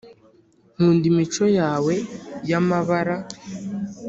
nkunda 0.73 1.05
imico 1.11 1.45
yawe 1.59 1.93
y'amabara 2.49 3.15